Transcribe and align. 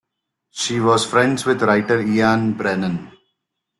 She 0.49 0.79
was 0.79 1.05
friends 1.05 1.45
with 1.45 1.61
writer 1.61 2.01
Ian 2.01 2.53
Brennan. 2.53 3.11